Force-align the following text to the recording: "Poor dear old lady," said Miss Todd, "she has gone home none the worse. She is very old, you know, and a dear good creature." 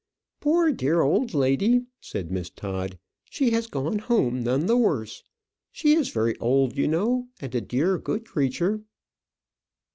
"Poor 0.39 0.71
dear 0.71 1.01
old 1.03 1.35
lady," 1.35 1.85
said 1.99 2.31
Miss 2.31 2.49
Todd, 2.49 2.97
"she 3.29 3.51
has 3.51 3.67
gone 3.67 3.99
home 3.99 4.41
none 4.43 4.65
the 4.65 4.75
worse. 4.75 5.21
She 5.71 5.93
is 5.93 6.09
very 6.09 6.35
old, 6.39 6.75
you 6.75 6.87
know, 6.87 7.27
and 7.39 7.53
a 7.53 7.61
dear 7.61 7.99
good 7.99 8.25
creature." 8.25 8.81